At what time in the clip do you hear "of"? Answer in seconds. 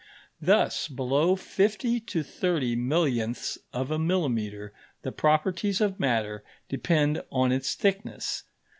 3.71-3.91, 5.79-5.99